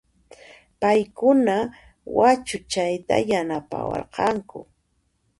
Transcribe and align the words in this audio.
Payquna 0.81 1.57
wachuchayta 2.17 3.15
yanapawarqanku 3.29 4.59